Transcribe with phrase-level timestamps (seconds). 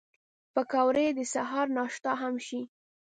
[0.53, 2.61] پکورې د سهر ناشته هم شي